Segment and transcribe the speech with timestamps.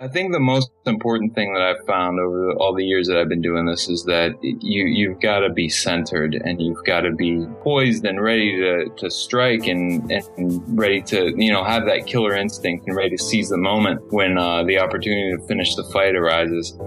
[0.00, 3.28] I think the most important thing that I've found over all the years that I've
[3.28, 7.10] been doing this is that you you've got to be centered and you've got to
[7.10, 12.06] be poised and ready to, to strike and, and ready to you know have that
[12.06, 15.82] killer instinct and ready to seize the moment when uh, the opportunity to finish the
[15.82, 16.78] fight arises.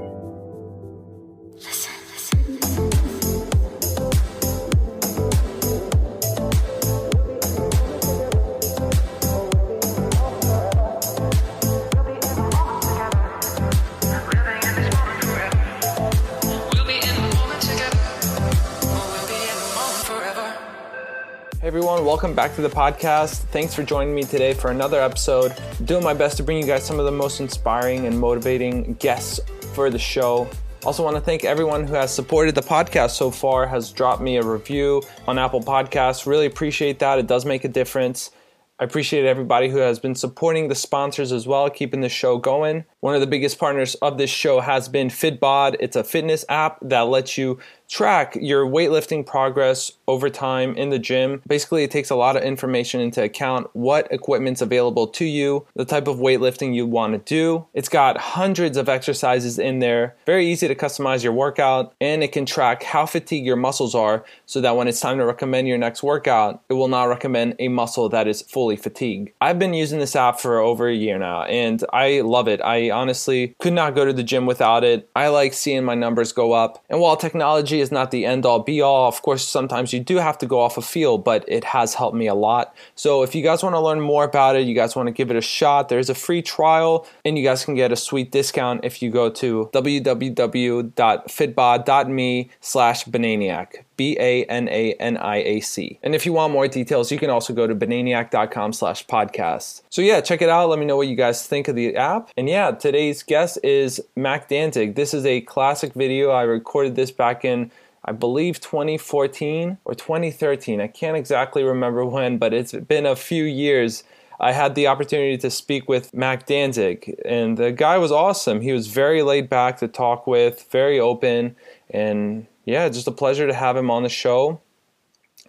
[21.71, 22.03] Everyone.
[22.03, 23.43] Welcome back to the podcast.
[23.43, 25.55] Thanks for joining me today for another episode.
[25.85, 29.39] doing my best to bring you guys some of the most inspiring and motivating guests
[29.73, 30.49] for the show.
[30.83, 34.35] Also, want to thank everyone who has supported the podcast so far, has dropped me
[34.35, 36.25] a review on Apple Podcasts.
[36.25, 37.19] Really appreciate that.
[37.19, 38.31] It does make a difference.
[38.77, 42.83] I appreciate everybody who has been supporting the sponsors as well, keeping the show going.
[43.01, 45.75] One of the biggest partners of this show has been Fitbod.
[45.79, 47.57] It's a fitness app that lets you
[47.89, 51.41] track your weightlifting progress over time in the gym.
[51.45, 55.83] Basically, it takes a lot of information into account what equipment's available to you, the
[55.83, 57.65] type of weightlifting you want to do.
[57.73, 62.31] It's got hundreds of exercises in there, very easy to customize your workout, and it
[62.31, 65.79] can track how fatigued your muscles are so that when it's time to recommend your
[65.79, 69.31] next workout, it will not recommend a muscle that is fully fatigued.
[69.41, 72.61] I've been using this app for over a year now, and I love it.
[72.61, 75.09] I honestly could not go to the gym without it.
[75.15, 76.83] I like seeing my numbers go up.
[76.89, 79.07] And while technology is not the end all be all.
[79.07, 82.15] Of course, sometimes you do have to go off a feel, but it has helped
[82.15, 82.75] me a lot.
[82.95, 85.31] So if you guys want to learn more about it, you guys want to give
[85.31, 88.81] it a shot, there's a free trial and you guys can get a sweet discount
[88.83, 93.85] if you go to www.fitbod.me slash bananiac.
[93.97, 95.99] B A N A N I A C.
[96.03, 99.81] And if you want more details, you can also go to bananiac.com slash podcast.
[99.89, 100.69] So yeah, check it out.
[100.69, 102.29] Let me know what you guys think of the app.
[102.37, 104.95] And yeah, today's guest is Mac Danzig.
[104.95, 106.31] This is a classic video.
[106.31, 107.71] I recorded this back in
[108.03, 110.81] I believe 2014 or 2013.
[110.81, 114.03] I can't exactly remember when, but it's been a few years.
[114.39, 118.61] I had the opportunity to speak with Mac Danzig, and the guy was awesome.
[118.61, 121.55] He was very laid back to talk with, very open,
[121.91, 124.61] and yeah, just a pleasure to have him on the show.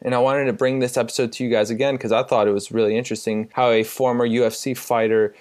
[0.05, 2.53] And I wanted to bring this episode to you guys again because I thought it
[2.53, 5.33] was really interesting how a former UFC fighter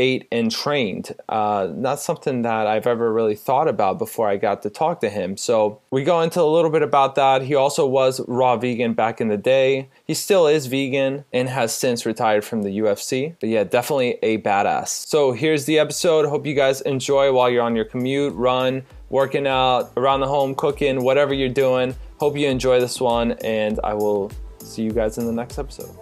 [0.00, 1.14] ate and trained.
[1.28, 5.10] Uh, not something that I've ever really thought about before I got to talk to
[5.10, 5.36] him.
[5.36, 7.42] So we go into a little bit about that.
[7.42, 9.90] He also was raw vegan back in the day.
[10.04, 13.36] He still is vegan and has since retired from the UFC.
[13.38, 14.88] But yeah, definitely a badass.
[14.88, 16.26] So here's the episode.
[16.26, 20.54] Hope you guys enjoy while you're on your commute, run, working out, around the home,
[20.54, 21.94] cooking, whatever you're doing.
[22.18, 25.96] Hope you enjoy this one, and I will see you guys in the next episode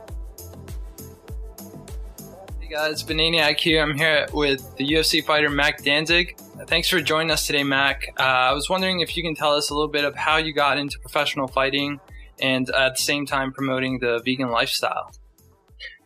[2.69, 3.83] Hey guys, Bananiac here.
[3.83, 6.37] I'm here with the UFC fighter Mac Danzig.
[6.67, 8.13] Thanks for joining us today, Mac.
[8.19, 10.53] Uh, I was wondering if you can tell us a little bit of how you
[10.53, 11.99] got into professional fighting
[12.43, 15.11] and at the same time promoting the vegan lifestyle.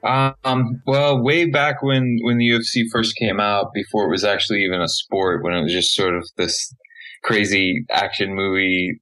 [0.05, 4.63] Um, well, way back when, when the UFC first came out, before it was actually
[4.63, 6.73] even a sport, when it was just sort of this
[7.23, 8.99] crazy action movie,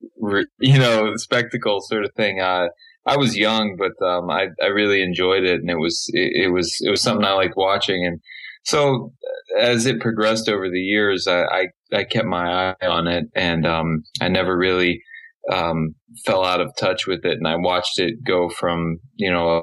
[0.58, 2.68] you know, spectacle sort of thing, uh,
[3.06, 6.52] I was young, but um, I I really enjoyed it, and it was it, it,
[6.52, 8.06] was it was something I liked watching.
[8.06, 8.20] And
[8.64, 9.12] so
[9.58, 13.66] as it progressed over the years, I I, I kept my eye on it, and
[13.66, 15.02] um, I never really
[15.50, 15.94] um,
[16.26, 17.38] fell out of touch with it.
[17.38, 19.62] And I watched it go from you know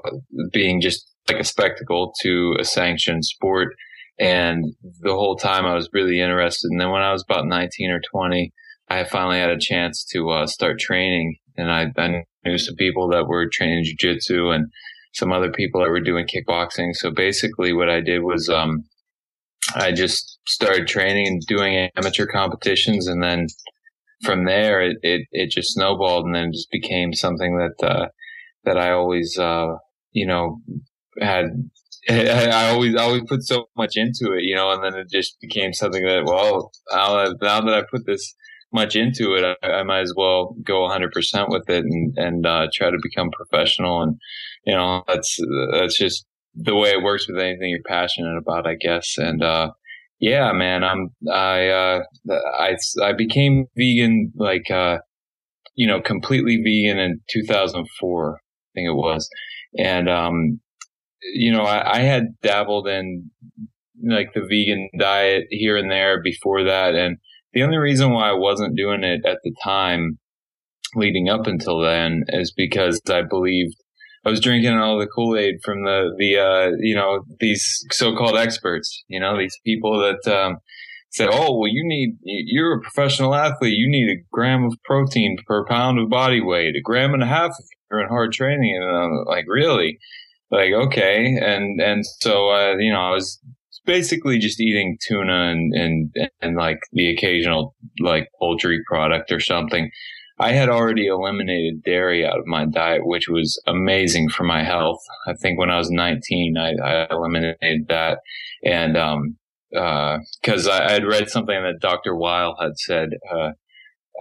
[0.52, 3.70] being just like a spectacle to a sanctioned sport.
[4.20, 4.66] And
[5.02, 6.70] the whole time I was really interested.
[6.72, 8.52] And then when I was about 19 or 20,
[8.90, 11.36] I finally had a chance to uh, start training.
[11.56, 14.68] And I, I knew some people that were training jujitsu and
[15.14, 16.94] some other people that were doing kickboxing.
[16.94, 18.84] So basically, what I did was um,
[19.76, 23.48] I just started training and doing amateur competitions, and then
[24.24, 28.08] from there, it, it, it just snowballed, and then just became something that uh,
[28.64, 29.76] that I always uh,
[30.12, 30.62] you know
[31.20, 31.46] had.
[32.54, 35.74] I always always put so much into it, you know, and then it just became
[35.74, 38.36] something that well, now that I put this
[38.74, 41.10] much into it, I, I might as well go 100%
[41.50, 44.02] with it and, and uh, try to become professional.
[44.02, 44.18] And,
[44.66, 45.38] you know, that's,
[45.72, 49.18] that's just the way it works with anything you're passionate about, I guess.
[49.18, 49.72] And, uh,
[50.20, 52.00] yeah, man, I'm, I, uh,
[52.60, 54.98] I, I became vegan, like, uh,
[55.76, 58.40] you know, completely vegan in 2004, I
[58.76, 59.30] think it was.
[59.78, 60.60] And, um,
[61.22, 63.30] you know, I, I had dabbled in
[64.04, 66.96] like the vegan diet here and there before that.
[66.96, 67.18] And,
[67.58, 70.20] the only reason why I wasn't doing it at the time
[70.96, 73.76] leading up until then is because I believed
[74.24, 78.16] I was drinking all the Kool Aid from the the uh, you know these so
[78.16, 80.58] called experts, you know these people that um,
[81.10, 83.76] said, "Oh, well, you need you're a professional athlete.
[83.76, 87.28] You need a gram of protein per pound of body weight, a gram and a
[87.28, 89.98] half if you're in hard training." And I'm like, "Really?"
[90.50, 93.40] Like, okay, and and so uh, you know, I was
[93.86, 99.90] basically just eating tuna and and and like the occasional like poultry product or something.
[100.40, 105.00] I had already eliminated dairy out of my diet, which was amazing for my health.
[105.26, 108.20] I think when I was 19, I, I eliminated that.
[108.64, 109.38] And, um,
[109.76, 112.16] uh, cause I had read something that Dr.
[112.16, 113.52] Weil had said, uh,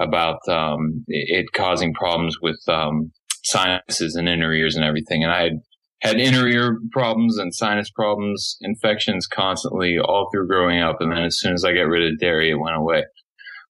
[0.01, 3.13] about, um, it causing problems with, um,
[3.45, 5.23] sinuses and inner ears and everything.
[5.23, 5.61] And I had
[6.03, 11.01] had inner ear problems and sinus problems, infections constantly all through growing up.
[11.01, 13.05] And then as soon as I got rid of dairy, it went away.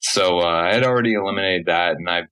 [0.00, 2.22] So, uh, I had already eliminated that and I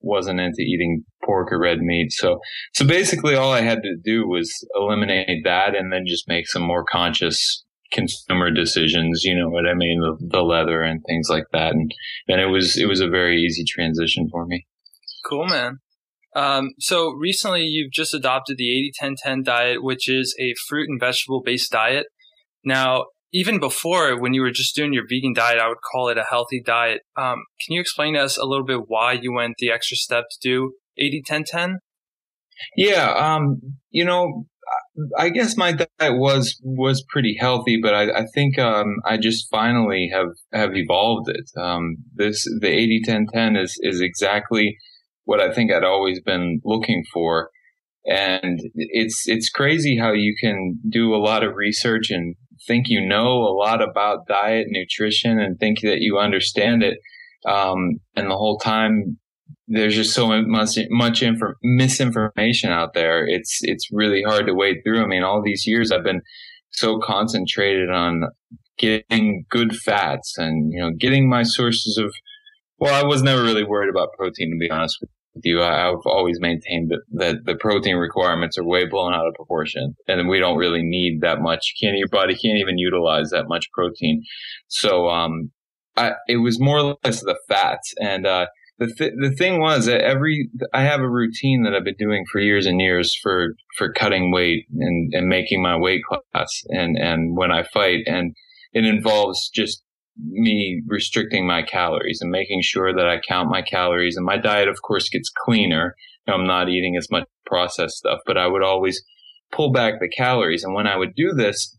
[0.00, 2.12] wasn't into eating pork or red meat.
[2.12, 2.40] So,
[2.74, 6.62] so basically all I had to do was eliminate that and then just make some
[6.62, 9.24] more conscious consumer decisions.
[9.24, 10.00] You know what I mean?
[10.00, 11.72] The, the leather and things like that.
[11.72, 11.92] And
[12.28, 14.66] then it was, it was a very easy transition for me.
[15.28, 15.80] Cool, man.
[16.38, 21.42] Um, so recently you've just adopted the 80-10-10 diet, which is a fruit and vegetable
[21.44, 22.06] based diet.
[22.64, 26.16] Now, even before when you were just doing your vegan diet, I would call it
[26.16, 27.00] a healthy diet.
[27.16, 30.24] Um, can you explain to us a little bit why you went the extra step
[30.30, 31.78] to do 80 10 10?
[32.76, 34.46] Yeah, um, you know,
[35.16, 39.48] I guess my diet was was pretty healthy, but I, I think um, I just
[39.50, 41.50] finally have have evolved it.
[41.60, 44.76] Um, this the 80 10 10 is is exactly
[45.28, 47.50] what I think I'd always been looking for.
[48.06, 52.34] And it's it's crazy how you can do a lot of research and
[52.66, 56.96] think you know a lot about diet, nutrition, and think that you understand it.
[57.46, 59.18] Um, and the whole time,
[59.66, 63.26] there's just so much much infor- misinformation out there.
[63.26, 65.02] It's it's really hard to wade through.
[65.04, 66.22] I mean, all these years I've been
[66.70, 68.22] so concentrated on
[68.78, 72.14] getting good fats and you know getting my sources of.
[72.80, 75.86] Well, I was never really worried about protein, to be honest with with you, I,
[75.86, 80.28] have always maintained that, that the protein requirements are way blown out of proportion, and
[80.28, 81.74] we don't really need that much.
[81.80, 84.22] Can't your body can't even utilize that much protein.
[84.66, 85.50] So, um,
[85.96, 88.46] I, it was more or less the fats, and uh,
[88.78, 92.24] the th- the thing was that every I have a routine that I've been doing
[92.30, 96.96] for years and years for for cutting weight and and making my weight class, and
[96.96, 98.34] and when I fight, and
[98.72, 99.82] it involves just
[100.18, 104.16] me restricting my calories and making sure that I count my calories.
[104.16, 105.94] And my diet, of course, gets cleaner.
[106.26, 109.02] I'm not eating as much processed stuff, but I would always
[109.52, 110.64] pull back the calories.
[110.64, 111.76] And when I would do this,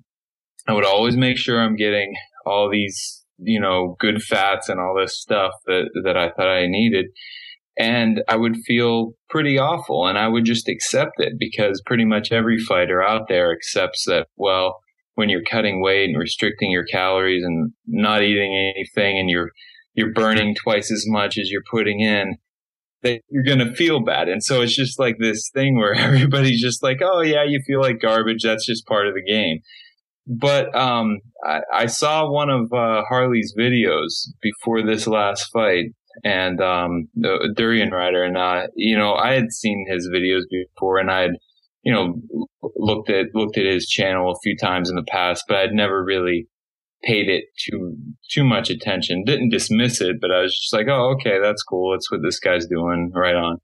[0.67, 2.13] I would always make sure I'm getting
[2.45, 6.67] all these, you know, good fats and all this stuff that, that I thought I
[6.67, 7.07] needed.
[7.77, 12.31] And I would feel pretty awful and I would just accept it because pretty much
[12.31, 14.79] every fighter out there accepts that, well,
[15.19, 19.49] when you're cutting weight and restricting your calories and not eating anything and you're
[19.93, 22.37] you're burning twice as much as you're putting in
[23.03, 24.29] that you're going to feel bad.
[24.29, 27.81] And so it's just like this thing where everybody's just like oh yeah you feel
[27.81, 28.43] like garbage.
[28.43, 29.59] That's just part of the game.
[30.25, 35.85] But um, I, I, saw one of uh, Harley's videos before this last fight,
[36.23, 37.09] and um,
[37.55, 41.31] Durian Rider, and uh, you know I had seen his videos before, and I had
[41.83, 42.21] you know,
[42.75, 46.03] looked at looked at his channel a few times in the past, but I'd never
[46.03, 46.47] really
[47.03, 47.95] paid it too
[48.29, 49.23] too much attention.
[49.25, 51.91] Didn't dismiss it, but I was just like, oh, okay, that's cool.
[51.91, 53.11] That's what this guy's doing.
[53.13, 53.57] Right on.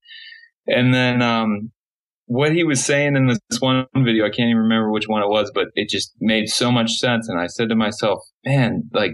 [0.67, 1.71] And then um,
[2.27, 5.29] what he was saying in this one video, I can't even remember which one it
[5.29, 7.29] was, but it just made so much sense.
[7.29, 9.13] And I said to myself, man, like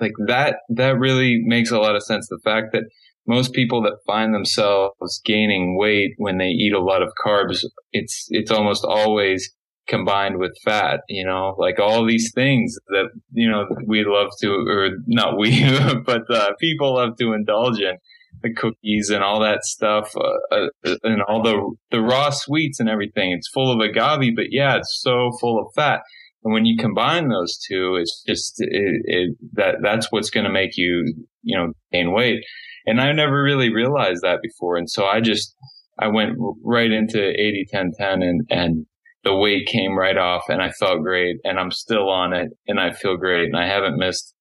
[0.00, 2.26] like that that really makes a lot of sense.
[2.28, 2.84] The fact that
[3.26, 8.26] most people that find themselves gaining weight when they eat a lot of carbs, it's,
[8.30, 9.50] it's almost always
[9.86, 14.50] combined with fat, you know, like all these things that, you know, we love to,
[14.50, 15.62] or not we,
[16.06, 17.96] but uh, people love to indulge in
[18.42, 22.88] the cookies and all that stuff, uh, uh, and all the, the raw sweets and
[22.88, 23.32] everything.
[23.32, 26.00] It's full of agave, but yeah, it's so full of fat.
[26.44, 30.52] And when you combine those two, it's just, it, it, that, that's what's going to
[30.52, 32.44] make you, you know, gain weight.
[32.86, 34.76] And I never really realized that before.
[34.76, 35.54] And so I just,
[35.98, 38.86] I went right into 80, 10, 10 and, and
[39.22, 42.78] the weight came right off and I felt great and I'm still on it and
[42.78, 44.34] I feel great and I haven't missed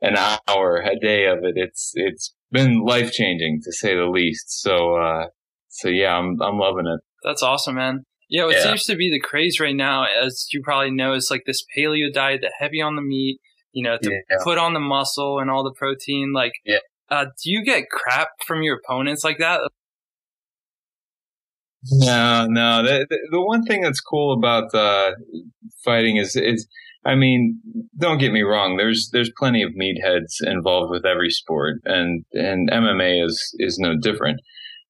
[0.00, 1.52] an hour, a day of it.
[1.56, 4.62] It's, it's been life changing to say the least.
[4.62, 5.26] So, uh,
[5.68, 7.00] so yeah, I'm, I'm loving it.
[7.22, 8.04] That's awesome, man.
[8.28, 8.62] Yeah, what yeah.
[8.62, 12.12] seems to be the craze right now, as you probably know, is like this paleo
[12.12, 13.40] diet, the heavy on the meat,
[13.72, 14.36] you know, to yeah.
[14.42, 16.32] put on the muscle and all the protein.
[16.32, 16.78] Like, yeah.
[17.10, 19.60] Uh, do you get crap from your opponents like that?
[21.90, 22.82] No, no.
[22.82, 25.12] The, the, the one thing that's cool about uh,
[25.84, 26.66] fighting is is
[27.04, 27.60] I mean,
[27.98, 28.76] don't get me wrong.
[28.76, 33.94] There's there's plenty of meatheads involved with every sport, and and MMA is is no
[34.00, 34.40] different.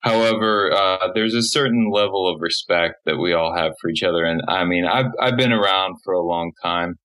[0.02, 4.24] However, uh, there's a certain level of respect that we all have for each other,
[4.24, 6.96] and I mean, I've I've been around for a long time,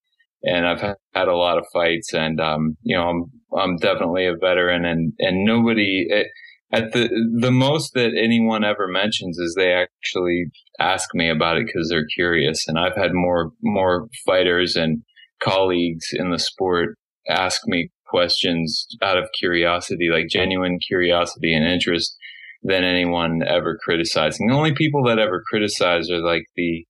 [0.43, 3.25] and I've had a lot of fights, and um, you know, I'm
[3.55, 6.07] I'm definitely a veteran, and and nobody.
[6.09, 6.27] It,
[6.73, 7.07] at the
[7.39, 10.45] the most that anyone ever mentions is they actually
[10.79, 15.01] ask me about it because they're curious and i've had more more fighters and
[15.41, 16.97] colleagues in the sport
[17.29, 22.17] ask me questions out of curiosity like genuine curiosity and interest
[22.63, 26.85] than anyone ever criticizing the only people that ever criticize are like the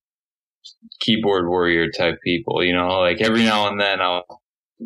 [1.00, 4.24] keyboard warrior type people you know like every now and then i'll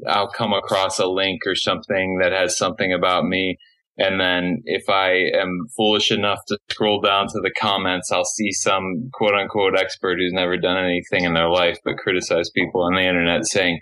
[0.06, 3.58] i'll come across a link or something that has something about me
[3.98, 8.50] and then if I am foolish enough to scroll down to the comments, I'll see
[8.50, 12.94] some quote unquote expert who's never done anything in their life but criticize people on
[12.94, 13.80] the internet saying,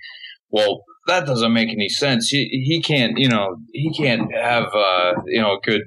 [0.51, 2.29] well, that doesn't make any sense.
[2.29, 5.83] He, he can't, you know, he can't have, uh, you know, a good,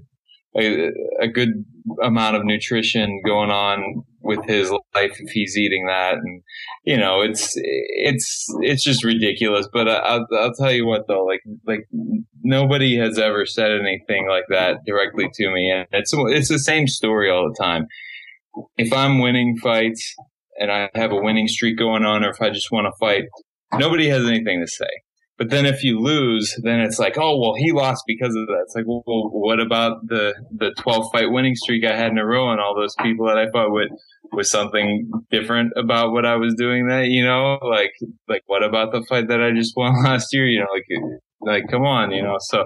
[0.58, 1.66] a, a good
[2.02, 6.16] amount of nutrition going on with his life if he's eating that.
[6.16, 6.42] And
[6.86, 9.68] you know it's it's it's just ridiculous.
[9.72, 11.88] But I'll, I'll tell you what though like like
[12.44, 15.72] nobody has ever said anything like that directly to me.
[15.72, 17.88] And it's it's the same story all the time.
[18.78, 20.16] If i'm winning fights
[20.60, 23.24] and i have a winning streak going on or if i just want to fight
[23.74, 24.90] nobody has anything to say
[25.38, 28.64] but then if you lose, then it's like, oh well, he lost because of that.
[28.66, 32.26] It's like, well, what about the the twelve fight winning streak I had in a
[32.26, 33.90] row and all those people that I fought with
[34.32, 37.94] was something different about what I was doing that, you know, like
[38.28, 40.48] like what about the fight that I just won last year?
[40.48, 42.38] You know, like like come on, you know.
[42.40, 42.66] So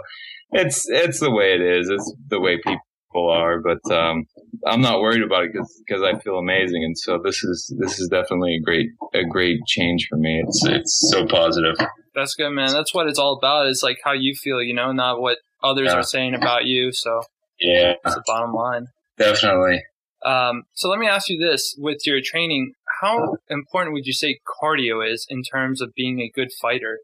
[0.52, 1.90] it's it's the way it is.
[1.90, 2.80] It's the way people
[3.26, 4.26] are, but um,
[4.66, 8.00] I'm not worried about it because because I feel amazing, and so this is this
[8.00, 10.44] is definitely a great a great change for me.
[10.46, 11.76] It's it's so positive.
[12.16, 12.72] That's good, man.
[12.72, 13.68] That's what it's all about.
[13.68, 15.96] It's like how you feel, you know, not what others yeah.
[15.96, 16.92] are saying about you.
[16.92, 17.22] So
[17.60, 18.88] yeah, that's the bottom line.
[19.18, 19.84] Definitely.
[20.26, 24.40] Um, so let me ask you this: with your training, how important would you say
[24.62, 27.00] cardio is in terms of being a good fighter?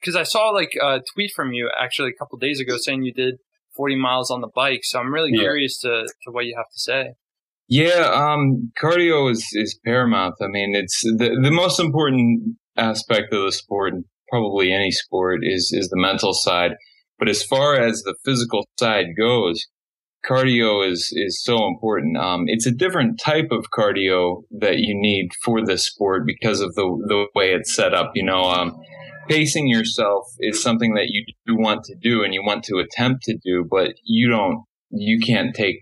[0.00, 3.12] Because I saw like a tweet from you actually a couple days ago saying you
[3.12, 3.36] did
[3.76, 4.80] 40 miles on the bike.
[4.82, 5.42] So I'm really yeah.
[5.42, 7.14] curious to, to what you have to say.
[7.68, 10.34] Yeah, um, cardio is, is paramount.
[10.42, 15.40] I mean, it's the, the most important aspect of the sport and probably any sport
[15.42, 16.72] is is the mental side.
[17.18, 19.66] But as far as the physical side goes,
[20.28, 22.16] cardio is is so important.
[22.16, 26.74] Um, it's a different type of cardio that you need for this sport because of
[26.74, 28.12] the the way it's set up.
[28.14, 28.78] You know, um,
[29.30, 33.22] pacing yourself is something that you do want to do and you want to attempt
[33.24, 34.64] to do, but you don't.
[34.92, 35.78] You can't take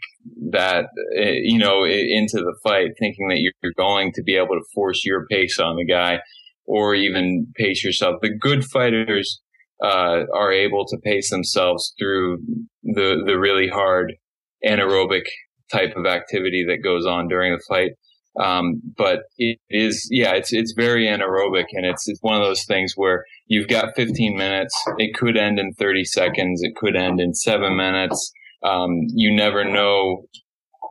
[0.50, 4.64] that, eh, you know, into the fight thinking that you're going to be able to
[4.74, 6.20] force your pace on the guy
[6.66, 8.16] or even pace yourself.
[8.20, 9.40] The good fighters
[9.82, 12.38] uh, are able to pace themselves through
[12.82, 14.14] the the really hard
[14.62, 15.24] anaerobic
[15.72, 17.92] type of activity that goes on during the fight.
[18.38, 22.64] Um, but it is, yeah, it's it's very anaerobic, and it's it's one of those
[22.64, 24.74] things where you've got 15 minutes.
[24.98, 26.62] It could end in 30 seconds.
[26.62, 28.32] It could end in seven minutes.
[28.62, 30.26] Um, you never know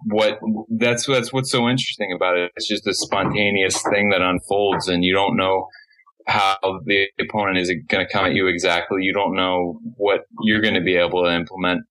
[0.06, 0.40] what
[0.78, 2.52] that's that's what's so interesting about it.
[2.56, 5.68] It's just a spontaneous thing that unfolds, and you don't know
[6.28, 9.02] how the opponent is going to come at you exactly.
[9.02, 11.84] You don't know what you're going to be able to implement.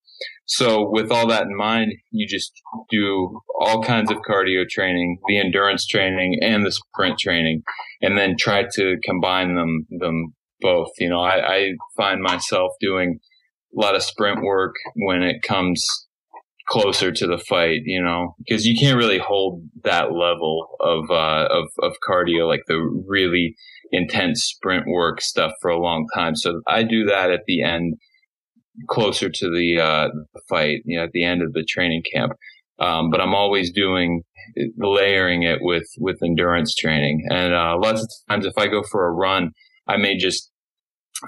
[0.47, 2.53] So, with all that in mind, you just
[2.89, 7.63] do all kinds of cardio training, the endurance training, and the sprint training,
[8.01, 10.91] and then try to combine them them both.
[10.99, 13.19] You know, I, I find myself doing
[13.77, 15.85] a lot of sprint work when it comes
[16.69, 21.49] closer to the fight, you know, because you can't really hold that level of uh,
[21.51, 23.55] of of cardio like the really
[23.93, 26.35] intense sprint work stuff for a long time.
[26.37, 27.95] So I do that at the end,
[28.89, 30.09] closer to the, uh,
[30.49, 32.33] fight, you know, at the end of the training camp.
[32.79, 34.23] Um, but I'm always doing
[34.77, 39.07] layering it with with endurance training, and uh, lots of times if I go for
[39.07, 39.53] a run,
[39.89, 40.51] I may just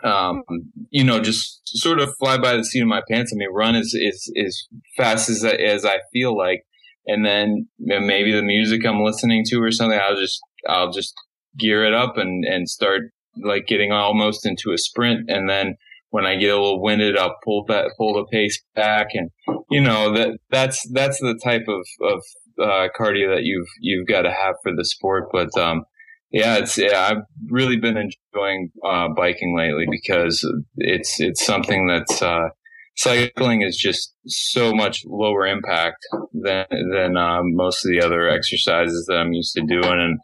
[0.05, 0.43] um,
[0.91, 3.33] you know, just sort of fly by the seat of my pants.
[3.33, 4.63] I mean, run as as, as
[4.97, 6.63] fast as as I feel like,
[7.07, 11.15] and then maybe the music I'm listening to or something, I'll just I'll just
[11.59, 13.03] gear it up and and start
[13.43, 15.77] like getting almost into a sprint, and then
[16.11, 19.31] when I get a little winded, I'll pull that pull the pace back, and
[19.71, 22.23] you know that that's that's the type of of
[22.61, 25.85] uh, cardio that you've you've got to have for the sport, but um,
[26.31, 30.47] yeah, it's yeah, I've really been enjoying uh, biking lately because
[30.77, 32.49] it's it's something that's uh,
[32.97, 35.99] cycling is just so much lower impact
[36.33, 40.19] than than uh, most of the other exercises that I'm used to doing, and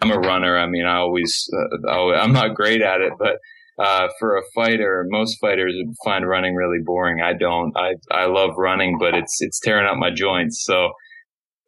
[0.00, 0.58] I'm a runner.
[0.58, 1.48] I mean, I always,
[1.86, 3.36] uh, I'm not great at it, but
[3.82, 5.74] uh, for a fighter, most fighters
[6.04, 7.20] find running really boring.
[7.20, 7.72] I don't.
[7.76, 10.64] I I love running, but it's it's tearing up my joints.
[10.64, 10.92] So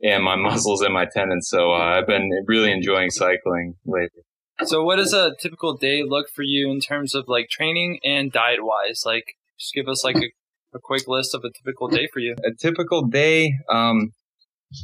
[0.03, 1.49] and my muscles and my tendons.
[1.49, 4.23] So uh, I've been really enjoying cycling lately.
[4.65, 8.31] So, what does a typical day look for you in terms of like training and
[8.31, 9.03] diet wise?
[9.05, 9.25] Like,
[9.59, 10.31] just give us like a,
[10.77, 12.37] a quick list of a typical day for you.
[12.45, 14.13] A typical day, um,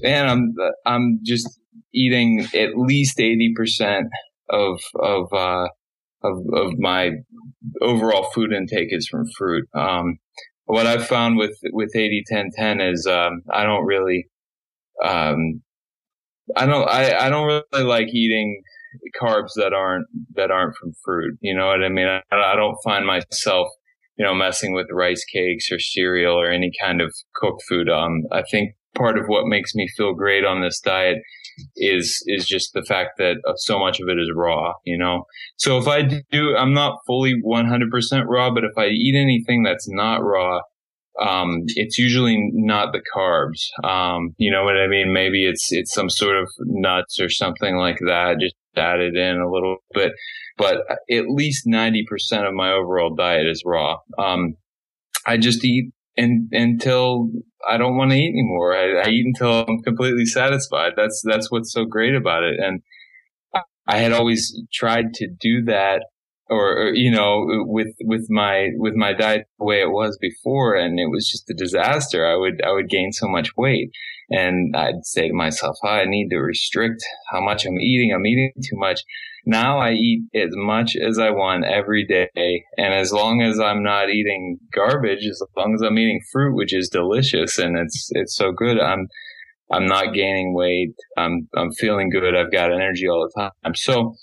[0.02, 1.60] man, I'm I'm just
[1.94, 4.08] eating at least eighty percent
[4.48, 5.68] of of uh,
[6.22, 7.10] of of my
[7.80, 9.68] overall food intake is from fruit.
[9.74, 10.18] Um,
[10.64, 14.28] what I've found with with 80 10 10 is um, I don't really
[15.04, 15.62] um,
[16.56, 18.62] I don't I, I don't really like eating
[19.20, 21.38] carbs that aren't that aren't from fruit.
[21.40, 22.06] You know what I mean?
[22.06, 23.68] I, I don't find myself
[24.16, 27.88] you know messing with rice cakes or cereal or any kind of cooked food.
[27.88, 31.18] Um, I think part of what makes me feel great on this diet
[31.76, 35.24] is is just the fact that so much of it is raw, you know.
[35.56, 39.88] So if I do, I'm not fully 100% raw, but if I eat anything that's
[39.88, 40.60] not raw,
[41.20, 43.68] um, it's usually not the carbs.
[43.86, 45.12] Um, you know what I mean?
[45.12, 49.50] Maybe it's it's some sort of nuts or something like that, just added in a
[49.50, 50.12] little bit.
[50.56, 50.78] But
[51.10, 53.96] at least ninety percent of my overall diet is raw.
[54.18, 54.54] Um,
[55.26, 55.92] I just eat
[56.52, 57.30] until
[57.68, 58.74] I don't want to eat anymore.
[58.74, 60.92] I, I eat until I'm completely satisfied.
[60.96, 62.58] That's that's what's so great about it.
[62.58, 62.82] And
[63.86, 66.02] I had always tried to do that
[66.50, 70.74] or, or, you know with with my with my diet the way it was before
[70.74, 73.90] and it was just a disaster i would i would gain so much weight
[74.30, 78.26] and i'd say to myself oh, i need to restrict how much i'm eating i'm
[78.26, 79.00] eating too much
[79.46, 82.28] now i eat as much as i want every day
[82.76, 86.74] and as long as i'm not eating garbage as long as i'm eating fruit which
[86.74, 89.06] is delicious and it's it's so good i'm
[89.72, 94.14] i'm not gaining weight i'm i'm feeling good i've got energy all the time so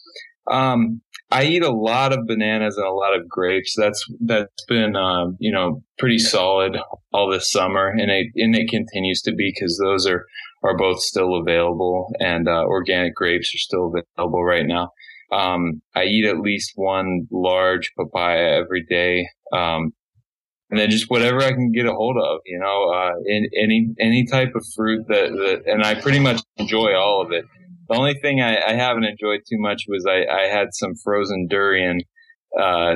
[0.49, 3.75] um, I eat a lot of bananas and a lot of grapes.
[3.77, 6.77] That's that's been um, you know pretty solid
[7.11, 10.25] all this summer, and it and it continues to be because those are
[10.63, 14.91] are both still available, and uh, organic grapes are still available right now.
[15.31, 19.91] Um, I eat at least one large papaya every day, um,
[20.69, 23.89] and then just whatever I can get a hold of, you know, uh, in any
[23.99, 27.45] any type of fruit that, that, and I pretty much enjoy all of it.
[27.89, 31.47] The only thing I, I haven't enjoyed too much was I, I had some frozen
[31.49, 32.01] durian.
[32.57, 32.95] Uh,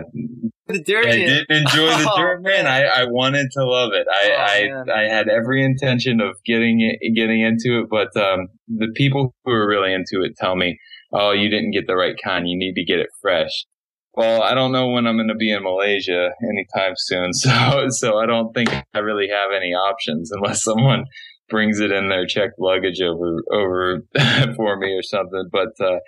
[0.67, 1.09] the durian.
[1.09, 2.67] I didn't enjoy the oh, durian.
[2.67, 4.07] I, I wanted to love it.
[4.09, 8.47] I, oh, I, I had every intention of getting it, getting into it, but um,
[8.67, 10.77] the people who are really into it tell me,
[11.13, 12.47] "Oh, you didn't get the right kind.
[12.47, 13.65] You need to get it fresh."
[14.13, 18.17] Well, I don't know when I'm going to be in Malaysia anytime soon, so so
[18.17, 21.05] I don't think I really have any options unless someone
[21.49, 24.01] brings it in their checked luggage over over
[24.55, 25.49] for me or something.
[25.51, 25.99] But uh,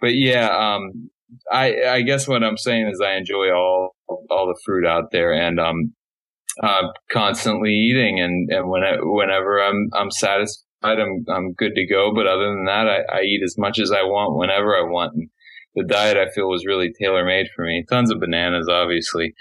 [0.00, 1.10] but yeah, um,
[1.52, 3.96] I I guess what I'm saying is I enjoy all
[4.30, 5.94] all the fruit out there, and um,
[6.62, 12.12] uh, constantly eating, and and when whenever I'm I'm satisfied, I'm I'm good to go.
[12.14, 15.14] But other than that, I, I eat as much as I want whenever I want.
[15.14, 15.28] And
[15.74, 17.84] the diet I feel was really tailor made for me.
[17.88, 19.34] Tons of bananas, obviously.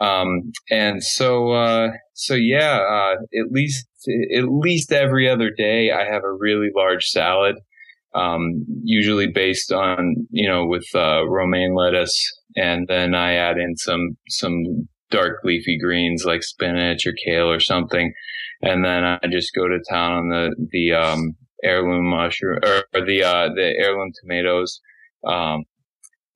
[0.00, 3.86] Um, and so, uh, so yeah, uh, at least,
[4.36, 7.56] at least every other day I have a really large salad,
[8.14, 12.14] um, usually based on, you know, with, uh, romaine lettuce.
[12.56, 17.60] And then I add in some, some dark leafy greens like spinach or kale or
[17.60, 18.12] something.
[18.62, 23.04] And then I just go to town on the, the, um, heirloom mushroom or, or
[23.04, 24.80] the, uh, the heirloom tomatoes.
[25.26, 25.64] Um,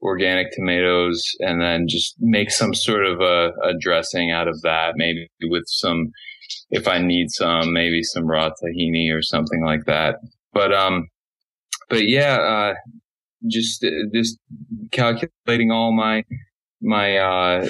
[0.02, 4.94] organic tomatoes and then just make some sort of a, a, dressing out of that,
[4.96, 6.10] maybe with some,
[6.70, 10.16] if I need some, maybe some raw tahini or something like that.
[10.52, 11.08] But, um,
[11.88, 12.74] but yeah, uh,
[13.46, 14.38] just, just
[14.90, 16.24] calculating all my,
[16.80, 17.68] my, uh,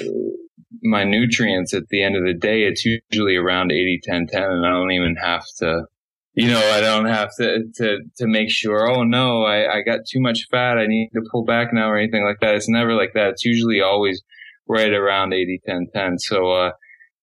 [0.81, 4.65] my nutrients at the end of the day, it's usually around 80, 10, 10, and
[4.65, 5.85] I don't even have to
[6.33, 9.99] you know, I don't have to, to, to make sure, oh no, I, I got
[10.09, 10.77] too much fat.
[10.77, 12.55] I need to pull back now or anything like that.
[12.55, 13.31] It's never like that.
[13.31, 14.21] It's usually always
[14.67, 16.19] right around 80, 10, 10.
[16.19, 16.71] So, uh,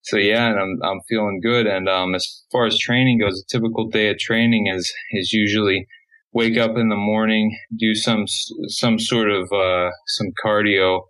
[0.03, 1.67] so yeah, and I'm, I'm feeling good.
[1.67, 5.87] And, um, as far as training goes, a typical day of training is, is usually
[6.33, 8.25] wake up in the morning, do some,
[8.67, 11.01] some sort of, uh, some cardio.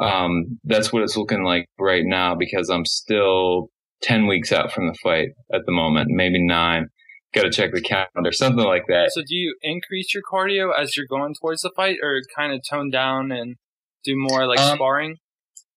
[0.00, 3.70] Um, that's what it's looking like right now because I'm still
[4.02, 6.88] 10 weeks out from the fight at the moment, maybe nine
[7.36, 9.10] got to check the calendar, something like that.
[9.12, 12.62] So, do you increase your cardio as you're going towards the fight, or kind of
[12.68, 13.56] tone down and
[14.04, 15.16] do more like um, sparring?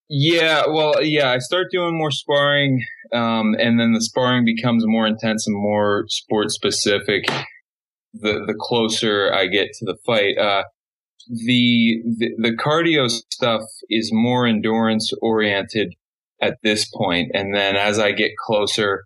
[0.09, 5.05] Yeah, well, yeah, I start doing more sparring, um, and then the sparring becomes more
[5.05, 7.25] intense and more sport specific.
[8.13, 10.63] The the closer I get to the fight, uh,
[11.27, 12.01] the,
[12.37, 15.93] the cardio stuff is more endurance oriented
[16.41, 19.03] at this point, and then as I get closer,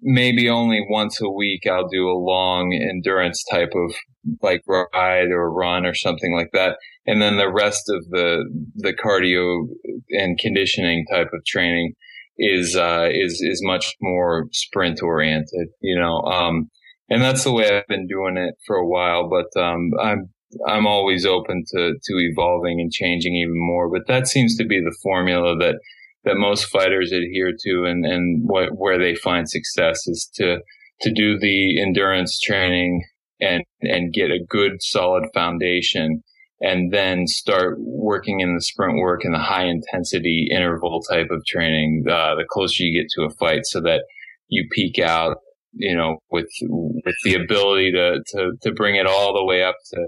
[0.00, 3.94] maybe only once a week I'll do a long endurance type of
[4.42, 6.76] like ride or run or something like that.
[7.06, 9.68] And then the rest of the, the cardio
[10.10, 11.94] and conditioning type of training
[12.36, 16.68] is, uh, is, is much more sprint oriented, you know, um,
[17.08, 20.28] and that's the way I've been doing it for a while, but, um, I'm,
[20.66, 24.80] I'm always open to, to evolving and changing even more, but that seems to be
[24.80, 25.76] the formula that,
[26.24, 30.58] that most fighters adhere to and, and what, where they find success is to,
[31.00, 33.04] to do the endurance training
[33.40, 36.22] and, and get a good solid foundation
[36.60, 41.44] and then start working in the sprint work and the high intensity interval type of
[41.44, 44.04] training, uh, the closer you get to a fight so that
[44.48, 45.36] you peak out,
[45.74, 49.74] you know, with, with the ability to, to, to bring it all the way up
[49.92, 50.06] to,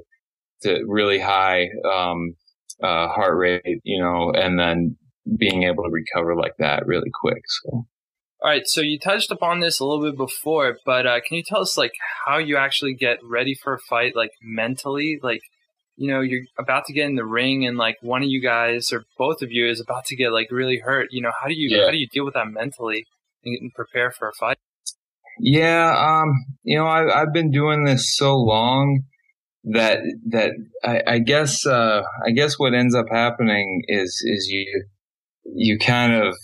[0.63, 2.35] to really high, um,
[2.83, 4.97] uh, heart rate, you know, and then
[5.37, 7.43] being able to recover like that really quick.
[7.63, 7.87] So.
[8.41, 11.43] All right, so you touched upon this a little bit before, but uh, can you
[11.43, 11.93] tell us like
[12.25, 15.19] how you actually get ready for a fight, like mentally?
[15.21, 15.41] Like,
[15.97, 18.93] you know, you're about to get in the ring, and like one of you guys
[18.93, 21.09] or both of you is about to get like really hurt.
[21.11, 21.87] You know, how do you yeah.
[21.87, 23.07] how do you deal with that mentally
[23.45, 24.59] and prepare for a fight?
[25.41, 29.01] Yeah, um, you know, I, I've been doing this so long
[29.65, 30.53] that that
[30.85, 34.85] I, I guess uh, I guess what ends up happening is is you
[35.45, 36.35] you kind of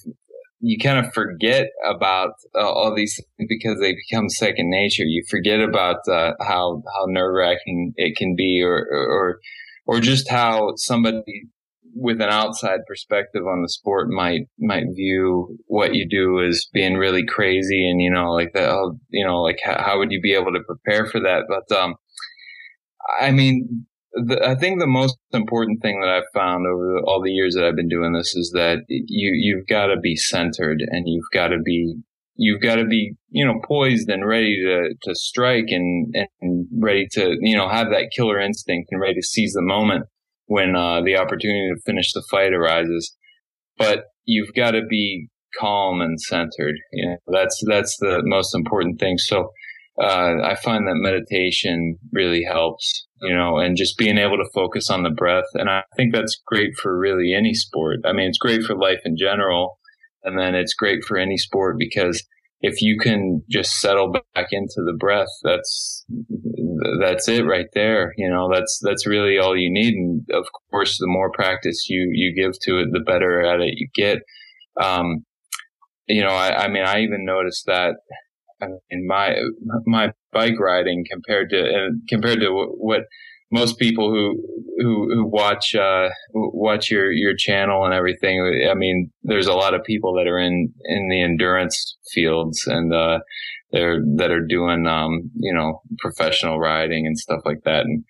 [0.60, 5.04] you kind of forget about uh, all these things because they become second nature.
[5.04, 9.38] You forget about uh, how how nerve wracking it can be, or or
[9.86, 11.22] or just how somebody
[11.96, 16.94] with an outside perspective on the sport might might view what you do as being
[16.94, 18.70] really crazy, and you know, like that.
[19.10, 21.44] You know, like how, how would you be able to prepare for that?
[21.48, 21.94] But um,
[23.20, 27.30] I mean, the, I think the most important thing that I've found over all the
[27.30, 31.04] years that I've been doing this is that you you've got to be centered and
[31.06, 31.96] you've got to be
[32.36, 37.06] you've got to be you know poised and ready to to strike and and ready
[37.12, 40.06] to you know have that killer instinct and ready to seize the moment
[40.46, 43.16] when uh, the opportunity to finish the fight arises.
[43.78, 46.76] But you've got to be calm and centered.
[46.92, 49.18] You know that's that's the most important thing.
[49.18, 49.50] So
[50.00, 54.90] uh, I find that meditation really helps, you know, and just being able to focus
[54.90, 55.44] on the breath.
[55.54, 58.00] And I think that's great for really any sport.
[58.04, 59.78] I mean, it's great for life in general.
[60.24, 62.24] And then it's great for any sport because
[62.60, 66.04] if you can just settle back into the breath, that's,
[67.00, 68.14] that's it right there.
[68.16, 69.94] You know, that's, that's really all you need.
[69.94, 73.74] And of course, the more practice you, you give to it, the better at it
[73.76, 74.18] you get.
[74.80, 75.24] Um,
[76.08, 77.96] you know, I, I mean, I even noticed that
[78.90, 79.36] in my
[79.86, 83.02] my bike riding compared to and compared to what
[83.50, 84.42] most people who
[84.78, 88.68] who, who watch uh, watch your your channel and everything.
[88.70, 92.92] I mean, there's a lot of people that are in in the endurance fields and
[92.92, 93.20] uh,
[93.70, 97.84] they're that are doing um, you know professional riding and stuff like that.
[97.84, 98.04] And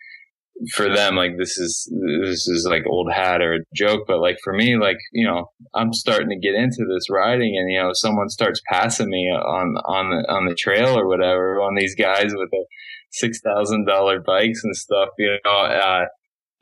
[0.73, 1.93] for them, like this is
[2.27, 5.51] this is like old hat or a joke, but like for me, like you know,
[5.75, 9.77] I'm starting to get into this riding, and you know, someone starts passing me on
[9.87, 12.65] on the on the trail or whatever on these guys with the
[13.11, 15.09] six thousand dollar bikes and stuff.
[15.19, 16.05] You know, uh,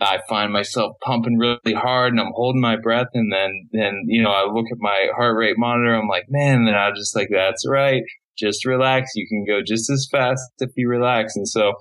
[0.00, 4.22] I find myself pumping really hard, and I'm holding my breath, and then then you
[4.22, 5.94] know, I look at my heart rate monitor.
[5.94, 8.02] I'm like, man, and I'm just like, that's right.
[8.38, 9.10] Just relax.
[9.14, 11.36] You can go just as fast if you relax.
[11.36, 11.74] And so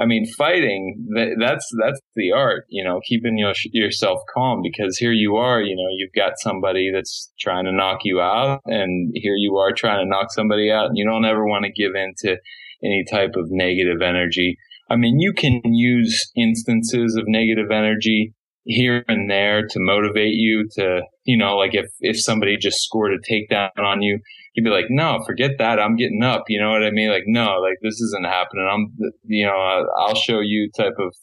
[0.00, 1.08] I mean, fighting,
[1.40, 5.74] that's, that's the art, you know, keeping your, yourself calm because here you are, you
[5.74, 10.04] know, you've got somebody that's trying to knock you out and here you are trying
[10.04, 12.36] to knock somebody out and you don't ever want to give in to
[12.84, 14.56] any type of negative energy.
[14.88, 18.34] I mean, you can use instances of negative energy
[18.64, 23.12] here and there to motivate you to, you know, like if, if somebody just scored
[23.12, 24.20] a takedown on you,
[24.58, 25.78] you'd be like, no, forget that.
[25.78, 26.44] I'm getting up.
[26.48, 27.10] You know what I mean?
[27.10, 28.68] Like, no, like this isn't happening.
[28.70, 28.92] I'm,
[29.24, 31.14] you know, I'll show you type of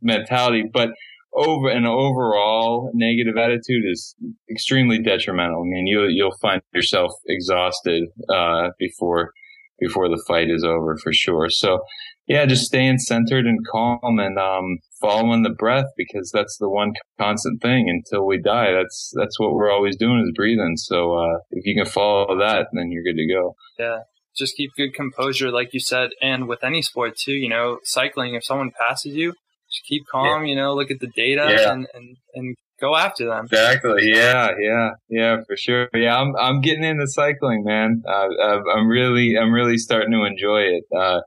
[0.00, 0.64] mentality.
[0.72, 0.90] But
[1.34, 4.14] over an overall negative attitude is
[4.48, 5.62] extremely detrimental.
[5.62, 9.32] I mean, you you'll find yourself exhausted uh, before
[9.80, 11.50] before the fight is over for sure.
[11.50, 11.80] So,
[12.28, 16.92] yeah, just staying centered and calm and um, following the breath because that's the one
[17.18, 18.72] constant thing until we die.
[18.72, 20.76] That's that's what we're always doing is breathing.
[20.76, 23.54] So uh, if you can follow that, then you're good to go.
[23.78, 24.00] Yeah,
[24.36, 27.32] just keep good composure, like you said, and with any sport too.
[27.32, 28.34] You know, cycling.
[28.34, 29.32] If someone passes you,
[29.70, 30.42] just keep calm.
[30.42, 30.50] Yeah.
[30.50, 31.72] You know, look at the data yeah.
[31.72, 33.44] and, and and go after them.
[33.46, 34.10] Exactly.
[34.10, 34.50] Yeah.
[34.58, 34.90] Yeah.
[35.08, 35.36] Yeah.
[35.46, 35.88] For sure.
[35.94, 36.18] Yeah.
[36.18, 38.02] I'm I'm getting into cycling, man.
[38.08, 38.28] Uh,
[38.74, 40.84] I'm really I'm really starting to enjoy it.
[40.96, 41.20] Uh,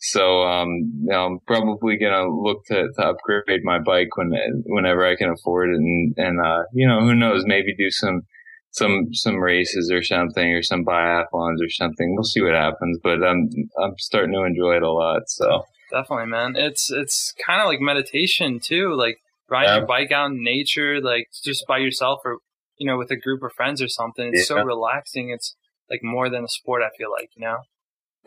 [0.00, 0.68] So um,
[1.02, 4.32] you know, I'm probably gonna look to, to upgrade my bike when
[4.66, 8.22] whenever I can afford it, and and uh, you know who knows, maybe do some
[8.70, 12.14] some some races or something, or some biathlons or something.
[12.14, 15.22] We'll see what happens, but I'm I'm starting to enjoy it a lot.
[15.26, 19.18] So definitely, man, it's it's kind of like meditation too, like
[19.50, 19.78] riding yeah.
[19.78, 22.38] your bike out in nature, like just by yourself or
[22.78, 24.30] you know with a group of friends or something.
[24.32, 24.56] It's yeah.
[24.56, 25.28] so relaxing.
[25.28, 25.56] It's
[25.90, 26.80] like more than a sport.
[26.82, 27.58] I feel like you know.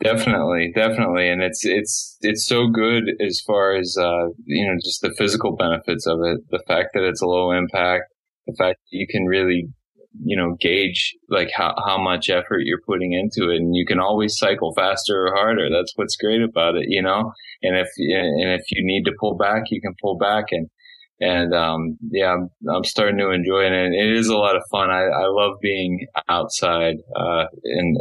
[0.02, 5.00] Definitely, definitely, and it's it's it's so good as far as uh, you know, just
[5.02, 6.40] the physical benefits of it.
[6.50, 8.04] The fact that it's a low impact,
[8.46, 9.68] the fact that you can really,
[10.24, 14.00] you know, gauge like how how much effort you're putting into it, and you can
[14.00, 15.70] always cycle faster or harder.
[15.70, 17.32] That's what's great about it, you know.
[17.62, 20.68] And if and if you need to pull back, you can pull back, and
[21.20, 24.62] and um, yeah, I'm, I'm starting to enjoy it, and it is a lot of
[24.72, 24.90] fun.
[24.90, 27.96] I, I love being outside uh, and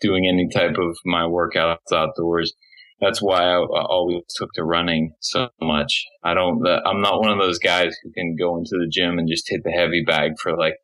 [0.00, 2.52] doing any type of my workouts outdoors.
[3.00, 6.04] That's why I, always took to running so much.
[6.24, 9.28] I don't, I'm not one of those guys who can go into the gym and
[9.28, 10.74] just hit the heavy bag for like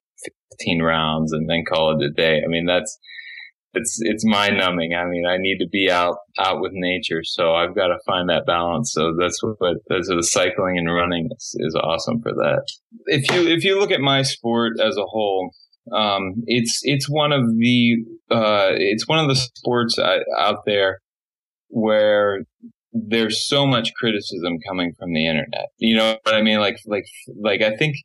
[0.58, 2.40] 15 rounds and then call it a day.
[2.44, 2.96] I mean, that's,
[3.72, 4.94] it's, it's mind numbing.
[4.94, 7.22] I mean, I need to be out, out with nature.
[7.24, 8.92] So I've got to find that balance.
[8.92, 9.56] So that's what,
[9.88, 12.62] that's the cycling and running is, is awesome for that.
[13.06, 15.50] If you, if you look at my sport as a whole,
[15.92, 17.96] um, it's it's one of the
[18.30, 21.00] uh, it's one of the sports out there
[21.68, 22.40] where
[22.92, 25.66] there's so much criticism coming from the internet.
[25.78, 26.58] You know what I mean?
[26.60, 27.06] Like like
[27.42, 27.96] like I think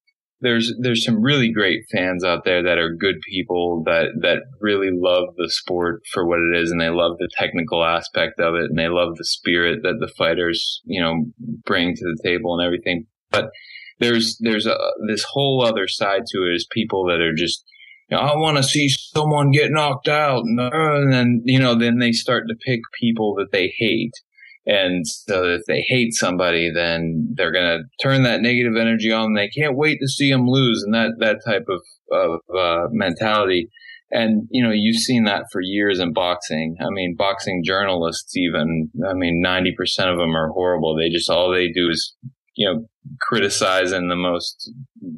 [0.42, 4.90] there's there's some really great fans out there that are good people that that really
[4.92, 8.70] love the sport for what it is and they love the technical aspect of it
[8.70, 11.26] and they love the spirit that the fighters you know
[11.66, 13.50] bring to the table and everything but
[14.00, 14.76] there's there's a
[15.08, 17.64] this whole other side to it is people that are just
[18.10, 22.00] you know, I want to see someone get knocked out, and then you know, then
[22.00, 24.14] they start to pick people that they hate,
[24.66, 29.34] and so if they hate somebody, then they're gonna turn that negative energy on.
[29.34, 31.82] They can't wait to see them lose, and that that type of
[32.12, 33.70] of uh, mentality.
[34.12, 36.78] And you know, you've seen that for years in boxing.
[36.82, 40.96] I mean, boxing journalists, even I mean, ninety percent of them are horrible.
[40.96, 42.16] They just all they do is
[42.60, 42.86] you know
[43.22, 44.72] criticize in the most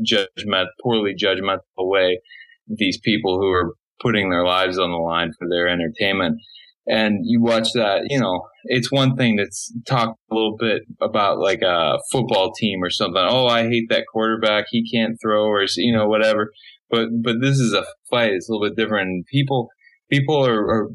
[0.04, 2.22] judgment, poorly judgmental way
[2.68, 6.40] these people who are putting their lives on the line for their entertainment.
[6.88, 9.48] And you watch that, you know, it's one thing to
[9.88, 13.24] talk a little bit about like a football team or something.
[13.28, 14.66] Oh, I hate that quarterback.
[14.70, 16.52] He can't throw or, you know, whatever.
[16.90, 18.34] But, but this is a fight.
[18.34, 19.28] It's a little bit different.
[19.28, 19.70] People,
[20.10, 20.90] people are, are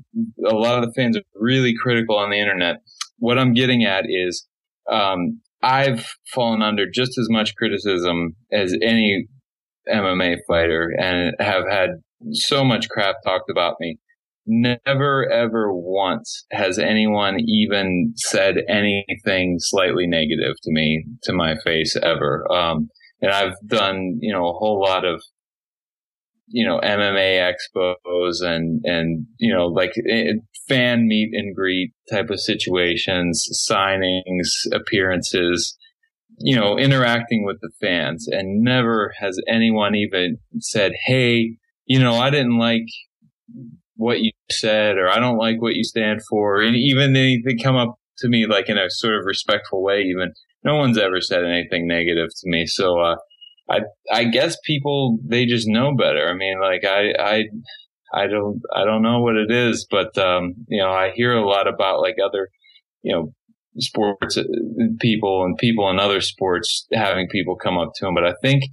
[0.45, 2.77] a lot of the fans are really critical on the internet.
[3.19, 4.47] What I'm getting at is,
[4.91, 9.27] um, I've fallen under just as much criticism as any
[9.89, 11.91] MMA fighter and have had
[12.33, 13.99] so much crap talked about me.
[14.47, 21.97] Never ever once has anyone even said anything slightly negative to me to my face
[21.97, 22.45] ever.
[22.53, 22.89] Um,
[23.21, 25.21] and I've done, you know, a whole lot of,
[26.49, 30.33] you know, MMA expos and, and, you know, like eh,
[30.69, 35.77] fan meet and greet type of situations, signings, appearances,
[36.39, 41.57] you know, interacting with the fans and never has anyone even said, Hey,
[41.87, 42.87] you know, I didn't like
[43.97, 46.61] what you said or I don't like what you stand for.
[46.61, 50.03] And even they, they come up to me like in a sort of respectful way,
[50.03, 50.33] even
[50.65, 52.67] no one's ever said anything negative to me.
[52.67, 53.17] So, uh,
[53.69, 53.81] I,
[54.13, 56.29] I guess people, they just know better.
[56.29, 57.45] I mean, like I, I,
[58.15, 61.47] I don't, I don't know what it is, but, um, you know, I hear a
[61.47, 62.49] lot about like other,
[63.03, 63.33] you know,
[63.79, 64.45] sports uh,
[65.01, 68.15] people and people in other sports having people come up to them.
[68.15, 68.65] But I think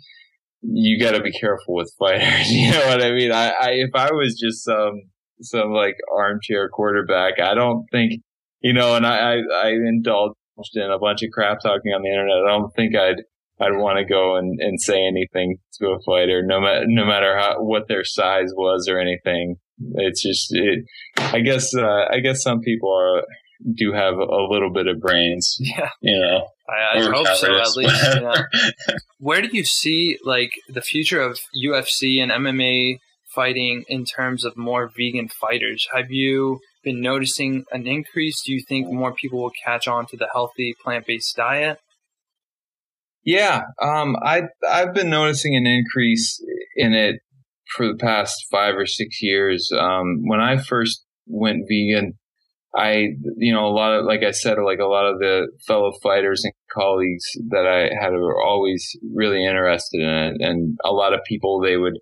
[0.61, 2.49] you got to be careful with fighters.
[2.51, 3.31] You know what I mean?
[3.31, 5.01] I, I, if I was just some
[5.41, 8.21] some like armchair quarterback, I don't think
[8.61, 8.95] you know.
[8.95, 10.35] And I, I, I indulged
[10.75, 12.45] in a bunch of crap talking on the internet.
[12.45, 13.23] I don't think I'd
[13.59, 17.37] I'd want to go and, and say anything to a fighter, no matter no matter
[17.37, 19.57] how what their size was or anything.
[19.95, 20.85] It's just it.
[21.17, 23.23] I guess uh, I guess some people are
[23.75, 25.57] do have a little bit of brains.
[25.63, 26.47] Yeah, you know.
[26.69, 28.03] I, I hope so at least.
[28.21, 28.43] Yeah.
[29.17, 32.99] Where do you see like the future of UFC and MMA
[33.33, 35.87] fighting in terms of more vegan fighters?
[35.93, 38.41] Have you been noticing an increase?
[38.45, 41.79] Do you think more people will catch on to the healthy plant based diet?
[43.25, 46.43] Yeah, um, I I've been noticing an increase
[46.75, 47.21] in it
[47.75, 49.71] for the past five or six years.
[49.77, 52.13] Um, when I first went vegan,
[52.75, 55.91] I, you know, a lot of, like I said, like a lot of the fellow
[56.01, 60.37] fighters and colleagues that I had were always really interested in it.
[60.41, 61.99] And a lot of people, they would,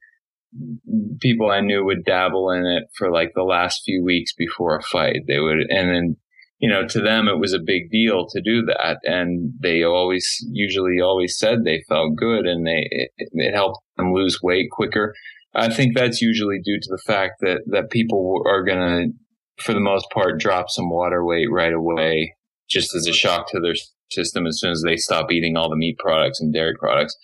[1.19, 4.81] people I knew would dabble in it for like the last few weeks before a
[4.81, 5.19] fight.
[5.27, 6.17] They would, and then,
[6.61, 10.27] you know, to them it was a big deal to do that, and they always,
[10.51, 15.13] usually, always said they felt good, and they it, it helped them lose weight quicker.
[15.55, 19.73] I think that's usually due to the fact that that people are going to, for
[19.73, 22.35] the most part, drop some water weight right away,
[22.69, 23.75] just as a shock to their
[24.11, 27.15] system as soon as they stop eating all the meat products and dairy products.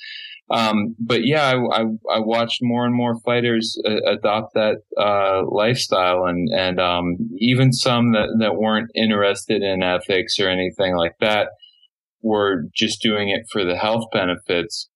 [0.49, 5.43] Um, but yeah, I, I, I, watched more and more fighters uh, adopt that uh,
[5.45, 11.15] lifestyle, and and um, even some that, that weren't interested in ethics or anything like
[11.19, 11.49] that
[12.21, 14.89] were just doing it for the health benefits.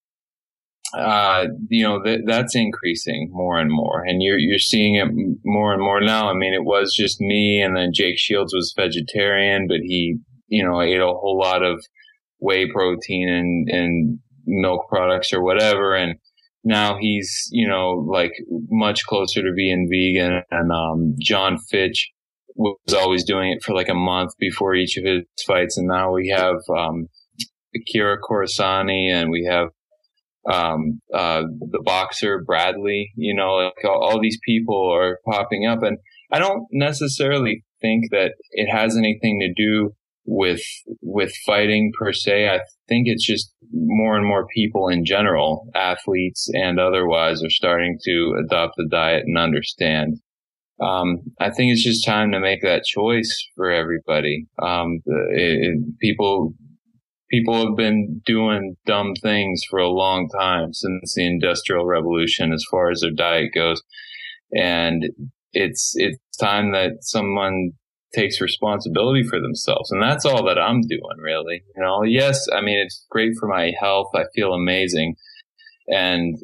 [0.98, 5.08] Uh, you know th- that's increasing more and more, and you're you're seeing it
[5.44, 6.30] more and more now.
[6.30, 10.64] I mean, it was just me, and then Jake Shields was vegetarian, but he you
[10.64, 11.84] know ate a whole lot of
[12.40, 15.96] whey protein and and milk products or whatever.
[15.96, 16.16] And
[16.64, 18.32] now he's, you know, like
[18.70, 20.44] much closer to being vegan.
[20.52, 22.10] And, um, Jon Fitch
[22.56, 25.78] was always doing it for like a month before each of his fights.
[25.78, 27.08] And now we have, um,
[27.76, 29.70] Akira Corassani and we have,
[30.52, 35.84] um, uh, the boxer Bradley, you know, like all, all these people are popping up.
[35.84, 35.98] And
[36.32, 39.92] I don't necessarily think that it has anything to do
[40.32, 40.64] with
[41.02, 42.48] with fighting per se.
[42.48, 47.98] I think it's just more and more people in general, athletes and otherwise, are starting
[48.06, 50.18] to adopt the diet and understand.
[50.82, 54.48] Um, I think it's just time to make that choice for everybody.
[54.62, 56.54] Um, it, it, people
[57.30, 62.66] people have been doing dumb things for a long time since the industrial revolution as
[62.72, 63.82] far as their diet goes
[64.54, 65.06] and
[65.54, 67.72] it's it's time that someone
[68.14, 69.92] takes responsibility for themselves.
[69.92, 71.64] And that's all that I'm doing, really.
[71.76, 74.08] You know, yes, I mean, it's great for my health.
[74.14, 75.16] I feel amazing.
[75.88, 76.38] And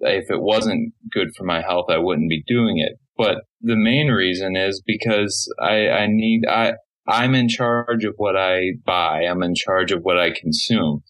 [0.00, 2.98] if it wasn't good for my health, I wouldn't be doing it.
[3.16, 6.74] But the main reason is because I, I need, I,
[7.06, 9.22] I'm in charge of what I buy.
[9.22, 11.02] I'm in charge of what I consume.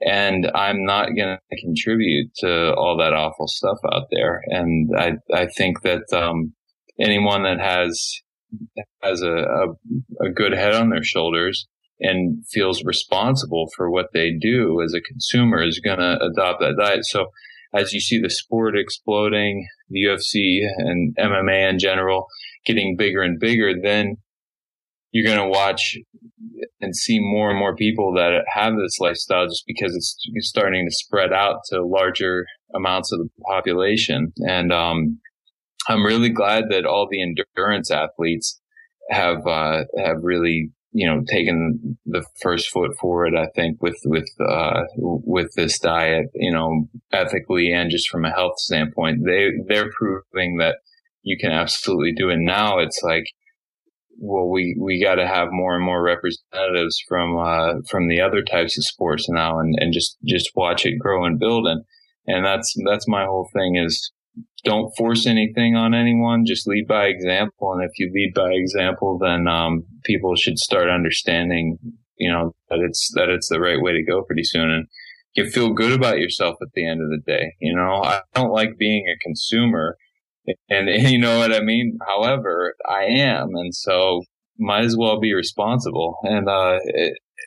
[0.00, 4.40] And I'm not going to contribute to all that awful stuff out there.
[4.46, 6.54] And I, I think that, um,
[6.98, 8.20] anyone that has
[9.02, 9.66] has a, a,
[10.26, 11.66] a good head on their shoulders
[12.00, 16.76] and feels responsible for what they do as a consumer is going to adopt that
[16.78, 17.04] diet.
[17.04, 17.26] So
[17.74, 22.26] as you see the sport exploding, the UFC and MMA in general
[22.66, 24.16] getting bigger and bigger, then
[25.12, 25.96] you're going to watch
[26.80, 30.16] and see more and more people that have this lifestyle just because it's
[30.48, 34.32] starting to spread out to larger amounts of the population.
[34.38, 35.18] And, um,
[35.88, 38.60] I'm really glad that all the endurance athletes
[39.10, 43.34] have uh, have really you know taken the first foot forward.
[43.36, 48.32] I think with with uh, with this diet, you know, ethically and just from a
[48.32, 50.78] health standpoint, they they're proving that
[51.22, 52.38] you can absolutely do it.
[52.38, 53.24] Now it's like,
[54.18, 58.42] well, we we got to have more and more representatives from uh, from the other
[58.42, 61.84] types of sports now, and and just just watch it grow and build and
[62.26, 64.12] and that's that's my whole thing is
[64.64, 66.44] don't force anything on anyone.
[66.46, 67.72] Just lead by example.
[67.72, 71.78] And if you lead by example, then um, people should start understanding,
[72.16, 74.70] you know, that it's that it's the right way to go pretty soon.
[74.70, 74.86] And
[75.34, 77.54] you feel good about yourself at the end of the day.
[77.60, 79.96] You know, I don't like being a consumer,
[80.68, 81.98] and, and you know what I mean.
[82.06, 84.22] However, I am, and so
[84.58, 86.16] might as well be responsible.
[86.22, 86.78] And uh,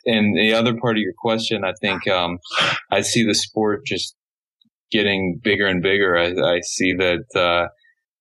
[0.05, 2.39] and the other part of your question, I think um,
[2.91, 4.15] I see the sport just
[4.93, 6.17] getting bigger and bigger.
[6.17, 7.67] I, I see that, uh,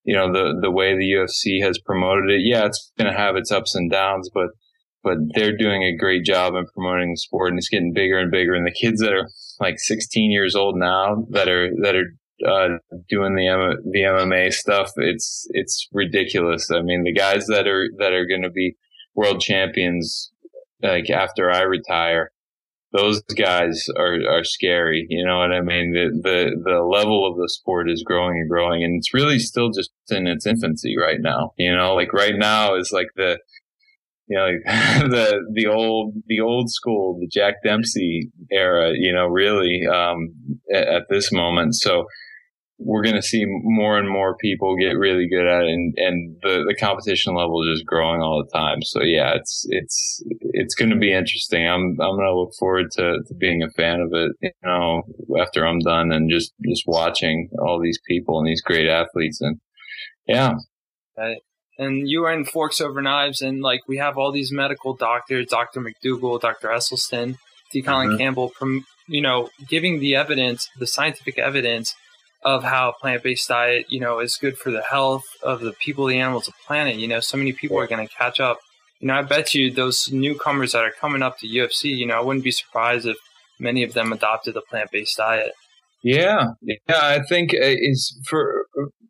[0.05, 3.37] you know, the, the way the UFC has promoted it, yeah, it's going to have
[3.37, 4.49] its ups and downs, but,
[5.05, 8.31] but they're doing a great job in promoting the sport and it's getting bigger and
[8.31, 8.55] bigger.
[8.55, 9.29] And the kids that are
[9.61, 12.07] like 16 years old now that are, that are,
[12.45, 16.71] uh, doing the, M- the MMA stuff, it's, it's ridiculous.
[16.73, 18.77] I mean, the guys that are, that are going to be
[19.15, 20.33] world champions,
[20.83, 22.33] like after I retire,
[22.93, 25.07] those guys are, are scary.
[25.09, 25.93] You know what I mean?
[25.93, 29.71] The, the, the level of the sport is growing and growing and it's really still
[29.71, 31.53] just in its infancy right now.
[31.57, 33.39] You know, like right now is like the,
[34.27, 34.65] you know, like
[35.11, 40.35] the, the old, the old school, the Jack Dempsey era, you know, really, um,
[40.73, 41.75] at, at this moment.
[41.75, 42.05] So,
[42.85, 46.37] we're going to see more and more people get really good at it and, and
[46.43, 48.83] the, the competition level is just growing all the time.
[48.83, 50.23] So yeah, it's, it's,
[50.53, 51.67] it's going to be interesting.
[51.67, 55.03] I'm, I'm going to look forward to, to being a fan of it, you know,
[55.41, 59.59] after I'm done and just, just watching all these people and these great athletes and
[60.27, 60.55] yeah.
[61.17, 61.39] Right.
[61.79, 65.47] And you are in Forks Over Knives and like we have all these medical doctors,
[65.47, 65.81] Dr.
[65.81, 66.69] McDougall, Dr.
[66.69, 67.39] Esselstyn,
[67.71, 67.83] T.
[67.83, 68.19] Colin mm-hmm.
[68.19, 71.95] Campbell, from, you know, giving the evidence, the scientific evidence
[72.45, 76.19] of how plant-based diet, you know, is good for the health of the people, the
[76.19, 76.97] animals, the planet.
[76.97, 78.59] You know, so many people are going to catch up
[79.03, 82.15] you know, I bet you those newcomers that are coming up to UFC, you know,
[82.15, 83.17] I wouldn't be surprised if
[83.59, 85.53] many of them adopted a plant based diet.
[86.05, 88.67] Yeah, yeah, I think uh, it's for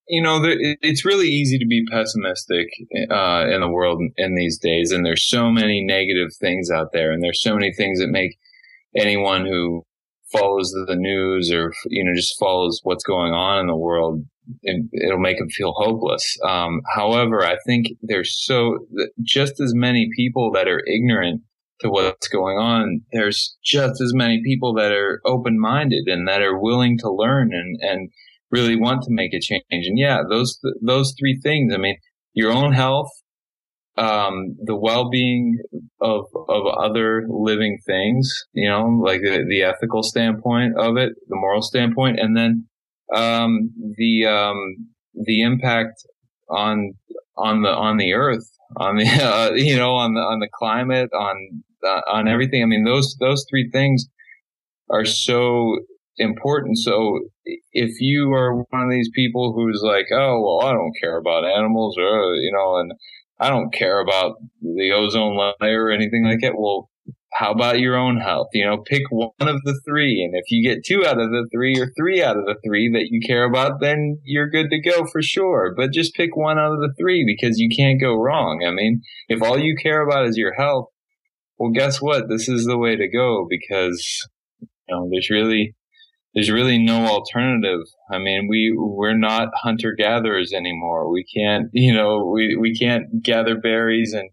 [0.08, 2.68] you know it's really easy to be pessimistic
[3.10, 7.12] uh, in the world in these days, and there's so many negative things out there,
[7.12, 8.38] and there's so many things that make
[8.96, 9.84] anyone who
[10.32, 14.24] follows the news or you know just follows what's going on in the world
[14.64, 16.36] it'll make them feel hopeless.
[16.44, 18.78] Um, however i think there's so
[19.22, 21.42] just as many people that are ignorant
[21.80, 26.58] to what's going on there's just as many people that are open-minded and that are
[26.58, 28.10] willing to learn and and
[28.50, 29.62] really want to make a change.
[29.70, 31.96] And yeah those those three things i mean
[32.34, 33.10] your own health
[33.96, 35.58] um, the well-being
[36.00, 41.36] of of other living things, you know, like the, the ethical standpoint of it, the
[41.36, 42.66] moral standpoint, and then
[43.14, 46.04] um, the um, the impact
[46.48, 46.94] on
[47.36, 51.10] on the on the earth, on the uh, you know on the on the climate,
[51.12, 52.62] on uh, on everything.
[52.62, 54.06] I mean, those those three things
[54.90, 55.78] are so
[56.16, 56.78] important.
[56.78, 57.20] So
[57.72, 61.44] if you are one of these people who's like, oh well, I don't care about
[61.44, 62.92] animals, or you know, and
[63.42, 66.54] I don't care about the ozone layer or anything like that.
[66.56, 66.88] Well,
[67.32, 68.48] how about your own health?
[68.52, 70.22] You know, pick one of the three.
[70.22, 72.88] And if you get two out of the three or three out of the three
[72.92, 75.74] that you care about, then you're good to go for sure.
[75.76, 78.64] But just pick one out of the three because you can't go wrong.
[78.64, 80.86] I mean, if all you care about is your health,
[81.58, 82.28] well, guess what?
[82.28, 84.28] This is the way to go because,
[84.60, 85.74] you know, there's really,
[86.34, 87.80] there's really no alternative.
[88.10, 91.10] I mean, we we're not hunter gatherers anymore.
[91.10, 94.30] We can't, you know, we we can't gather berries and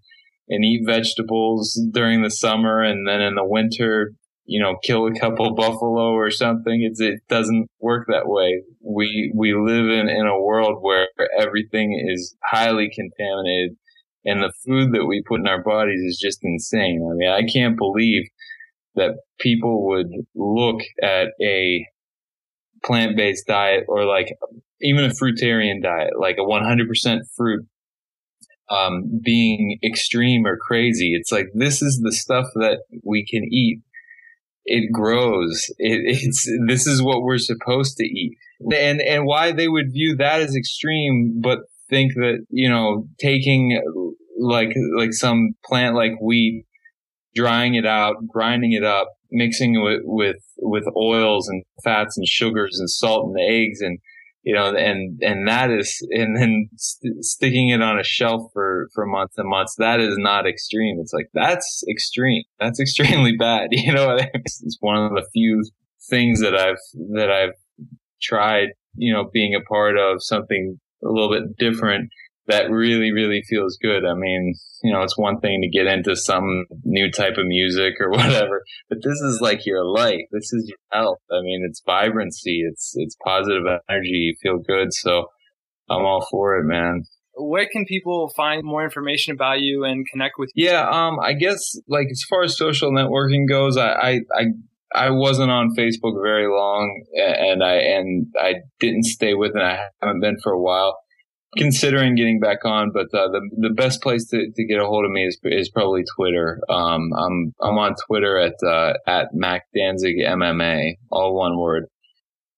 [0.47, 4.13] and eat vegetables during the summer, and then in the winter,
[4.45, 6.81] you know, kill a couple buffalo or something.
[6.83, 8.63] It's it doesn't work that way.
[8.81, 13.77] We we live in in a world where everything is highly contaminated,
[14.25, 17.07] and the food that we put in our bodies is just insane.
[17.09, 18.23] I mean, I can't believe
[18.99, 21.85] that people would look at a
[22.83, 24.33] plant based diet or like
[24.81, 27.65] even a fruitarian diet, like a 100% fruit,
[28.69, 31.13] um, being extreme or crazy.
[31.13, 33.81] It's like this is the stuff that we can eat.
[34.65, 35.65] It grows.
[35.77, 38.37] It, it's this is what we're supposed to eat,
[38.71, 43.81] and and why they would view that as extreme, but think that you know taking
[44.39, 46.65] like like some plant like wheat
[47.35, 52.77] drying it out, grinding it up, mixing it with, with, oils and fats and sugars
[52.79, 53.99] and salt and eggs and,
[54.43, 58.87] you know, and, and that is, and then st- sticking it on a shelf for,
[58.93, 59.75] for months and months.
[59.77, 60.97] That is not extreme.
[60.99, 62.43] It's like, that's extreme.
[62.59, 63.69] That's extremely bad.
[63.71, 65.63] You know, it's one of the few
[66.09, 66.77] things that I've,
[67.13, 67.53] that I've
[68.21, 72.09] tried, you know, being a part of something a little bit different
[72.49, 74.05] that really, really feels good.
[74.05, 77.93] I mean, you know, it's one thing to get into some new type of music
[77.99, 80.25] or whatever, but this is like your life.
[80.31, 81.19] This is your health.
[81.31, 82.63] I mean, it's vibrancy.
[82.67, 84.09] It's, it's positive energy.
[84.09, 84.93] You feel good.
[84.93, 85.27] So
[85.89, 87.03] I'm all for it, man.
[87.35, 90.69] Where can people find more information about you and connect with you?
[90.69, 90.89] Yeah.
[90.89, 94.43] Um, I guess like as far as social networking goes, I, I, I
[94.91, 99.61] I wasn't on Facebook very long, and I and I didn't stay with it.
[99.61, 100.97] I haven't been for a while
[101.57, 105.05] considering getting back on, but uh, the the best place to, to get a hold
[105.05, 106.59] of me is is probably Twitter.
[106.69, 111.85] Um, I'm I'm on Twitter at uh, at Mac Danzig MMA, all one word.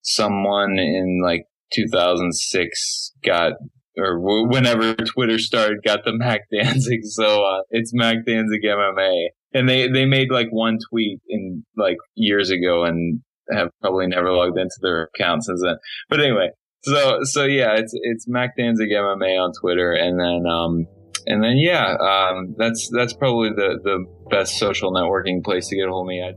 [0.04, 3.54] Someone in like 2006 got
[3.98, 9.70] or whenever Twitter started got the Mac Danzig, so uh, it's Mac Danzig MMA, and
[9.70, 13.22] they they made like one tweet in like years ago and
[13.52, 15.76] have probably never logged into their account since then.
[16.10, 16.52] But anyway,
[16.84, 20.88] so so yeah, it's it's Mac Danzig MMA on Twitter, and then um
[21.28, 25.88] and then yeah, um that's that's probably the the best social networking place to get
[25.88, 26.24] a hold of me.
[26.24, 26.34] I,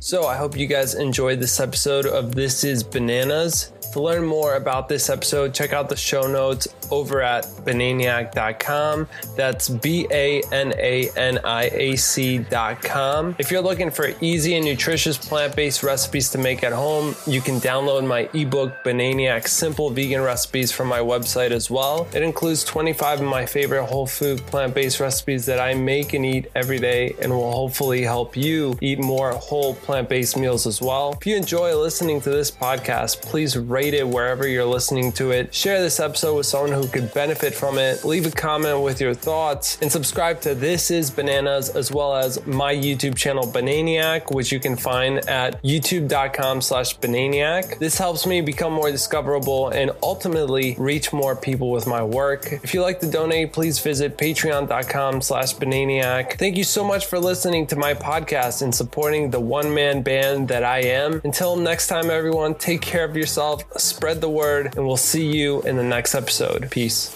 [0.00, 3.72] so I hope you guys enjoyed this episode of This Is Bananas.
[3.92, 9.08] To learn more about this episode, check out the show notes over at bananiac.com.
[9.36, 13.36] That's B A N A N I A C.com.
[13.38, 17.40] If you're looking for easy and nutritious plant based recipes to make at home, you
[17.40, 22.08] can download my ebook, Bananiac Simple Vegan Recipes, from my website as well.
[22.14, 26.24] It includes 25 of my favorite whole food plant based recipes that I make and
[26.24, 30.80] eat every day and will hopefully help you eat more whole plant based meals as
[30.80, 31.16] well.
[31.20, 35.54] If you enjoy listening to this podcast, please rate it wherever you're listening to it.
[35.54, 38.04] Share this episode with someone who could benefit from it.
[38.04, 42.44] Leave a comment with your thoughts and subscribe to This is Bananas as well as
[42.46, 47.78] my YouTube channel Bananiac, which you can find at youtube.com slash Bananiac.
[47.78, 52.52] This helps me become more discoverable and ultimately reach more people with my work.
[52.52, 56.38] If you like to donate, please visit patreon.com slash Bananiac.
[56.38, 60.48] Thank you so much for listening to my podcast and supporting the one man band
[60.48, 61.20] that I am.
[61.24, 65.62] Until next time, everyone, take care of yourself, spread the word, and we'll see you
[65.62, 66.67] in the next episode.
[66.70, 67.14] Peace.